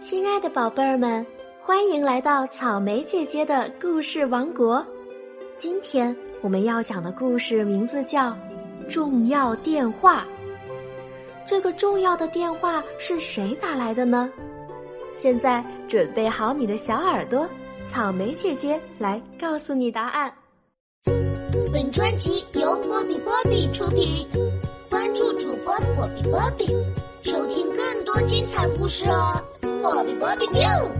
[0.00, 1.24] 亲爱的宝贝儿们，
[1.62, 4.84] 欢迎来到草莓姐姐的故事王国。
[5.56, 8.30] 今天我们要讲的故事名字叫
[8.88, 10.22] 《重要电话》。
[11.46, 14.30] 这个重要的电话是谁打来的呢？
[15.14, 17.46] 现在准备好你的小耳朵，
[17.92, 20.32] 草莓姐姐来告诉你答案。
[21.70, 24.26] 本专辑由波比波比出品，
[24.90, 26.66] 关注主播波比波比，
[27.22, 29.40] 收听更多精彩故事哦！
[29.80, 30.90] 波比波比 biu。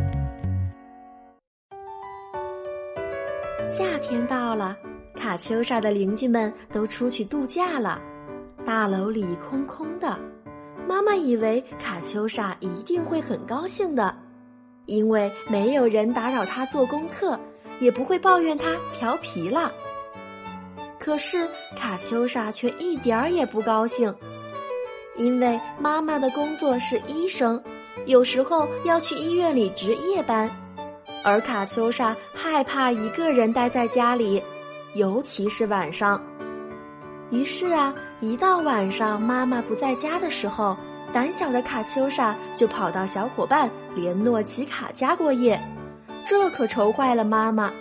[3.66, 4.77] 夏天到了，
[5.16, 8.01] 卡秋莎的邻居们都出去度假了，
[8.65, 10.16] 大楼里空空的。
[10.87, 14.15] 妈妈以为卡秋莎一定会很高兴的，
[14.87, 17.37] 因为没有人打扰她做功课，
[17.80, 19.73] 也不会抱怨她调皮了。
[21.00, 24.14] 可是卡秋莎却一点儿也不高兴，
[25.16, 27.60] 因为妈妈的工作是医生，
[28.04, 30.48] 有时候要去医院里值夜班，
[31.24, 34.42] 而卡秋莎害怕一个人待在家里，
[34.95, 36.23] 尤其是晚上。
[37.30, 40.76] 于是啊，一到晚上妈妈不在家的时候，
[41.14, 45.59] 胆小的卡秋莎就跑到小伙伴连诺奇卡家过夜，
[46.26, 47.73] 这可愁坏了妈妈。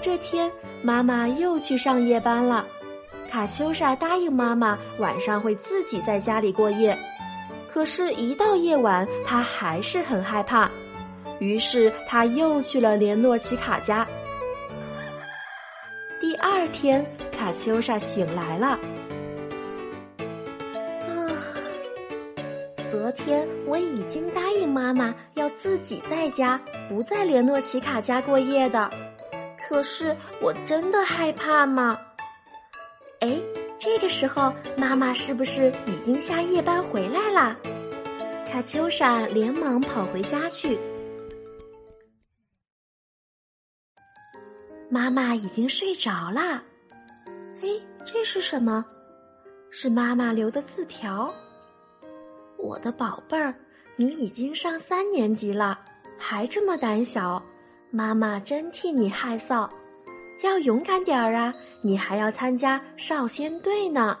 [0.00, 0.50] 这天，
[0.82, 2.66] 妈妈又去上夜班了，
[3.30, 6.96] 卡秋莎答应妈妈晚上会自己在家里过夜，
[7.72, 10.70] 可是，一到夜晚，她还是很害怕，
[11.38, 14.06] 于是她又去了连诺奇卡家。
[16.20, 17.04] 第二天。
[17.38, 18.66] 卡秋莎醒来了。
[21.06, 21.30] 啊，
[22.90, 28.90] 昨天我已经答应妈妈要自己在家，不在连诺奇卡家过夜的。
[29.68, 32.00] 可是我真的害怕吗？
[33.20, 33.38] 哎，
[33.78, 37.54] 这个时候妈妈是不是已经下夜班回来啦？
[38.50, 40.78] 卡秋莎连忙跑回家去。
[44.88, 46.62] 妈妈已经睡着了。
[47.60, 47.68] 哎，
[48.06, 48.82] 这是什么？
[49.68, 51.30] 是妈妈留的字条。
[52.56, 53.54] 我的宝贝儿，
[53.96, 55.78] 你已经上三年级了，
[56.16, 57.42] 还这么胆小，
[57.90, 59.68] 妈妈真替你害臊。
[60.42, 61.52] 要勇敢点儿啊！
[61.82, 64.16] 你还要参加少先队呢。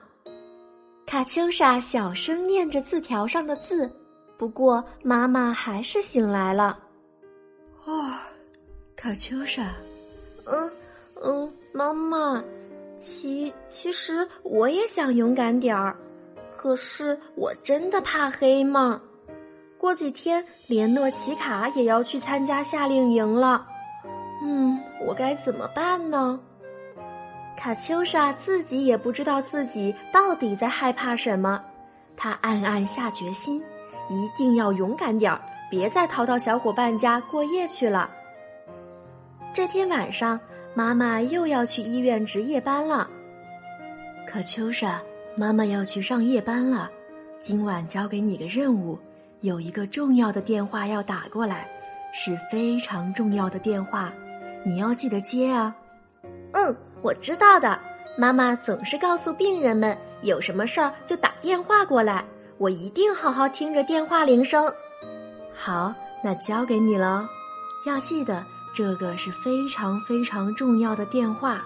[1.06, 3.90] 卡秋莎小声念着字条上的字，
[4.36, 6.78] 不过妈妈还是醒来了。
[7.84, 8.10] 哦，
[8.96, 9.72] 卡秋莎，
[10.44, 10.70] 嗯
[11.22, 12.42] 嗯，妈妈。
[12.96, 15.96] 其其实我也想勇敢点儿，
[16.56, 19.00] 可是我真的怕黑嘛。
[19.78, 23.66] 过几天连诺奇卡也要去参加夏令营了，
[24.42, 26.38] 嗯，我该怎么办呢？
[27.56, 31.62] 卡秋莎自己也不知道自己到底在害怕什么，
[32.16, 33.62] 她暗暗下决心，
[34.10, 35.40] 一定要勇敢点儿，
[35.70, 38.10] 别再逃到小伙伴家过夜去了。
[39.54, 40.38] 这天晚上。
[40.74, 43.08] 妈妈又要去医院值夜班了，
[44.28, 45.02] 可秋莎，
[45.34, 46.88] 妈妈要去上夜班了。
[47.40, 48.96] 今晚交给你个任务，
[49.40, 51.68] 有一个重要的电话要打过来，
[52.12, 54.12] 是非常重要的电话，
[54.64, 55.74] 你要记得接啊。
[56.52, 57.78] 嗯，我知道的。
[58.16, 62.24] 妈妈总是告诉病人们，有什么事儿就打电话过来，
[62.58, 64.72] 我一定好好听着电话铃声。
[65.54, 65.94] 好，
[66.24, 67.28] 那交给你了，
[67.86, 68.44] 要记得。
[68.74, 71.64] 这个是非常非常重要的电话。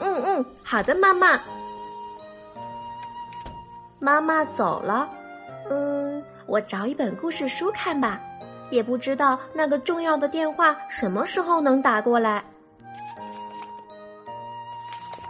[0.00, 1.40] 嗯嗯，好的，妈妈。
[3.98, 5.08] 妈妈走了。
[5.70, 8.20] 嗯，我找一本故事书看吧。
[8.70, 12.42] 也不知道那个重要的电话什么时候能打过来。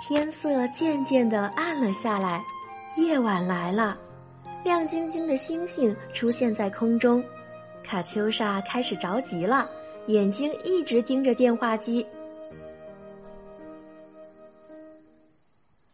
[0.00, 2.42] 天色渐渐的暗了下来，
[2.96, 3.98] 夜晚来了，
[4.62, 7.22] 亮晶晶的星星出现在空中。
[7.82, 9.68] 卡秋莎开始着急了。
[10.08, 12.06] 眼睛一直盯着电话机。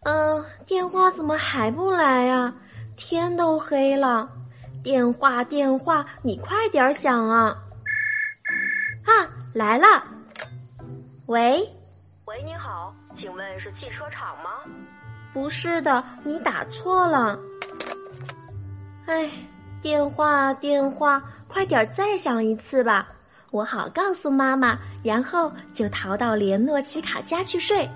[0.01, 2.53] 嗯，电话怎么还不来呀？
[2.97, 4.29] 天都黑了，
[4.83, 7.57] 电话电话，你快点响啊！
[9.05, 10.03] 啊，来了。
[11.27, 11.61] 喂，
[12.25, 14.51] 喂，你好，请问是汽车厂吗？
[15.33, 17.39] 不是的，你打错了。
[19.07, 19.31] 哎，
[19.83, 23.09] 电话电话，快点再响一次吧。
[23.51, 27.89] 我好告诉妈妈，然后就逃到连诺奇卡家去睡。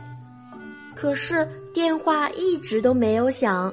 [0.94, 3.72] 可是电话一直都没有响，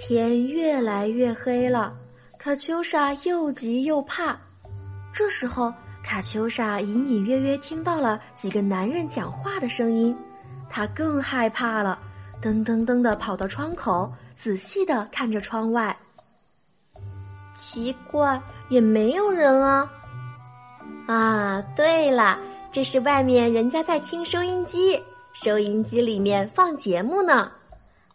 [0.00, 1.94] 天越来越黑了。
[2.42, 4.34] 卡秋莎又急又怕。
[5.12, 5.70] 这时候，
[6.02, 10.16] 卡秋莎隐隐约约听到了几个男人讲话的声音，
[10.66, 11.98] 她更害怕了，
[12.40, 15.94] 噔噔噔的跑到窗口，仔细的看着窗外。
[17.52, 18.40] 奇怪，
[18.70, 19.86] 也没有人啊。
[21.08, 22.38] 啊，对了，
[22.72, 24.98] 这是外面人家在听收音机，
[25.34, 27.52] 收音机里面放节目呢。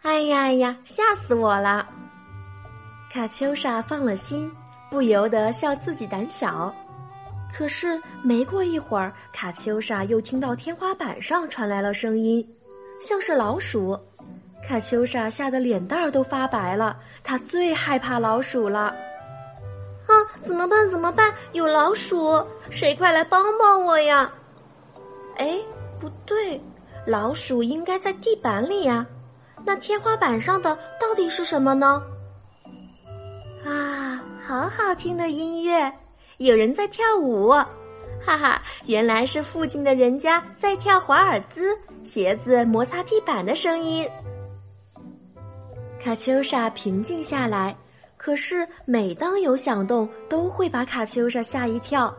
[0.01, 1.87] 哎呀哎呀，吓死我了！
[3.15, 4.51] 卡秋莎放了心，
[4.91, 6.75] 不由得笑自己胆小。
[7.53, 12.45] 可是没过一会儿，卡秋莎又听到天花板上传来了声音，
[12.99, 13.97] 像是老鼠。
[14.67, 18.93] 卡秋莎吓得脸蛋儿都发白了，她最害怕老鼠了。
[20.07, 20.11] 啊，
[20.43, 20.89] 怎么办？
[20.89, 21.33] 怎么办？
[21.53, 22.45] 有老鼠！
[22.69, 24.29] 谁快来帮帮我呀？
[25.37, 25.57] 哎，
[26.01, 26.61] 不对，
[27.07, 29.07] 老鼠应该在地板里呀。
[29.63, 32.03] 那天花板上的到底是什么呢？
[33.65, 35.91] 啊，好好听的音乐，
[36.37, 37.49] 有人在跳舞，
[38.23, 44.07] 哈哈，原来是附近的人家在跳华尔兹，鞋子摩擦地板的声音。
[45.99, 47.75] 卡秋莎平静下来，
[48.17, 52.15] 可是每当有响动，都会把卡秋莎吓一跳。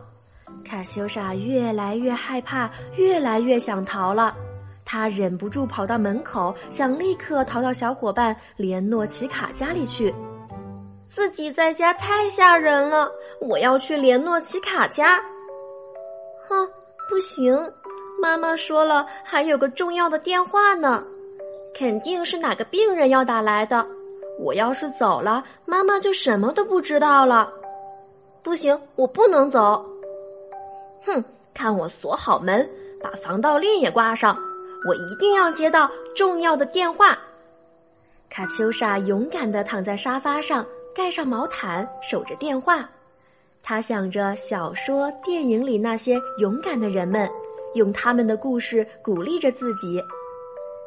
[0.65, 4.35] 卡秋莎越来越害怕，越来越想逃了。
[4.83, 10.13] 她忍不住跑到门口，想立刻逃到小伙伴连诺奇卡家里去。
[11.07, 13.09] 自己在家太吓人了，
[13.39, 15.17] 我要去连诺奇卡家。
[16.47, 16.67] 哼，
[17.09, 17.57] 不行，
[18.21, 21.03] 妈妈说了，还有个重要的电话呢。
[21.73, 23.85] 肯定是哪个病人要打来的，
[24.39, 27.51] 我要是走了，妈妈就什么都不知道了。
[28.43, 29.85] 不行，我不能走。
[31.05, 32.67] 哼，看我锁好门，
[33.01, 34.35] 把防盗链也挂上，
[34.87, 37.17] 我一定要接到重要的电话。
[38.29, 40.65] 卡秋莎勇敢地躺在沙发上，
[40.97, 42.89] 盖上毛毯，守着电话。
[43.61, 47.29] 他想着小说、电影里那些勇敢的人们，
[47.75, 50.01] 用他们的故事鼓励着自己。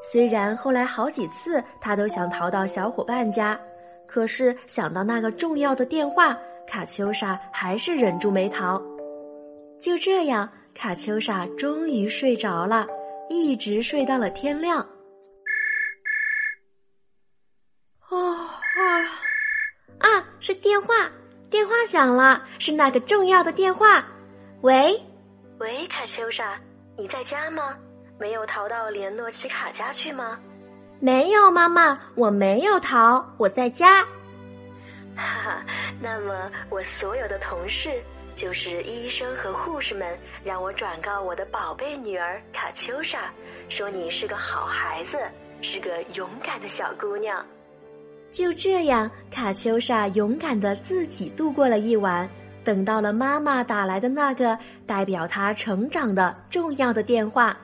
[0.02, 3.56] 虽然后来好几次他都想逃到小伙伴家，
[4.08, 6.36] 可是想到那个重要的电话，
[6.66, 8.82] 卡秋莎还是忍住没逃。
[9.80, 12.84] 就这样，卡秋莎终于睡着了，
[13.28, 14.84] 一直睡到了天亮。
[18.08, 19.29] 哦啊
[20.00, 20.24] 啊！
[20.40, 21.10] 是电话，
[21.50, 24.04] 电话响了，是那个重要的电话。
[24.62, 25.00] 喂，
[25.58, 26.58] 喂，卡秋莎，
[26.96, 27.76] 你在家吗？
[28.18, 30.38] 没有逃到连诺奇卡家去吗？
[30.98, 34.02] 没有，妈妈，我没有逃，我在家。
[35.16, 35.64] 哈哈，
[36.00, 38.02] 那么我所有的同事，
[38.34, 43.30] 就是医生和护士们，让我转告我的宝贝女儿卡秋莎，
[43.68, 45.18] 说你是个好孩子，
[45.60, 47.44] 是个勇敢的小姑娘。
[48.30, 52.28] 就这样，卡秋莎勇敢的自己度过了一晚，
[52.64, 54.56] 等到了妈妈打来的那个
[54.86, 57.56] 代表她成长的重要的电话。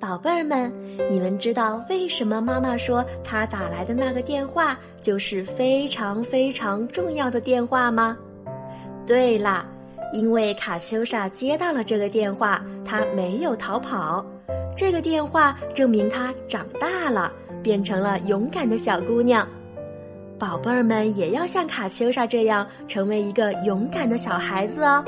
[0.00, 0.72] 宝贝儿们，
[1.10, 8.16] 你们知道为什么妈妈说她打来的那个电话就是非常非常重要的电话吗？
[9.06, 9.66] 对啦，
[10.12, 14.24] 因为卡秋莎接到了这个电话，她没有逃跑。
[14.78, 17.32] 这个电话证明她长大了，
[17.64, 19.44] 变成了勇敢的小姑娘。
[20.38, 25.04] 宝贝儿们也要像卡秋莎这样，成为一个勇敢的小孩子哦。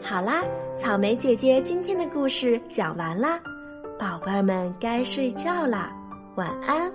[0.00, 0.44] 好啦，
[0.78, 3.40] 草莓姐姐今天的故事讲完啦。
[3.98, 5.92] 宝贝儿们该睡觉啦，
[6.36, 6.88] 晚安！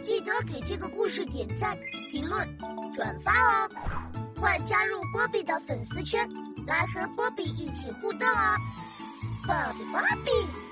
[0.00, 1.76] 记得给这个故事点赞、
[2.10, 2.48] 评论、
[2.94, 3.68] 转发哦！
[4.40, 6.26] 快加入波比的粉丝圈，
[6.66, 8.56] 来和波比一起互动哦！
[9.46, 10.69] 波比，波比。